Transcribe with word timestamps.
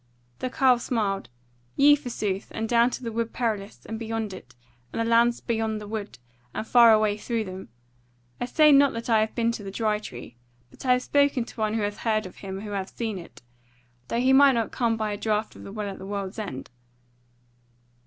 The 0.39 0.49
carle 0.49 0.79
smiled: 0.79 1.29
"Yea 1.75 1.95
forsooth, 1.95 2.47
and 2.55 2.67
down 2.67 2.89
to 2.89 3.03
the 3.03 3.11
Wood 3.11 3.33
Perilous, 3.33 3.85
and 3.85 3.99
beyond 3.99 4.33
it, 4.33 4.55
and 4.91 4.99
the 4.99 5.05
lands 5.05 5.41
beyond 5.41 5.79
the 5.79 5.87
Wood; 5.87 6.17
and 6.55 6.65
far 6.65 6.91
away 6.91 7.17
through 7.17 7.43
them. 7.43 7.69
I 8.39 8.45
say 8.45 8.71
not 8.71 8.93
that 8.93 9.11
I 9.11 9.19
have 9.19 9.35
been 9.35 9.51
to 9.51 9.63
the 9.63 9.69
Dry 9.69 9.99
Tree; 9.99 10.37
but 10.71 10.87
I 10.87 10.93
have 10.93 11.03
spoken 11.03 11.45
to 11.45 11.61
one 11.61 11.75
who 11.75 11.83
hath 11.83 11.97
heard 11.97 12.25
of 12.25 12.37
him 12.37 12.61
who 12.61 12.71
hath 12.71 12.97
seen 12.97 13.19
it; 13.19 13.43
though 14.07 14.19
he 14.19 14.33
might 14.33 14.53
not 14.53 14.71
come 14.71 14.97
by 14.97 15.11
a 15.11 15.17
draught 15.17 15.55
of 15.55 15.61
the 15.63 15.71
Well 15.71 15.87
at 15.89 15.99
the 15.99 16.07
World's 16.07 16.39
End." 16.39 16.71